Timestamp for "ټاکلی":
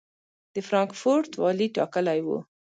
1.77-2.19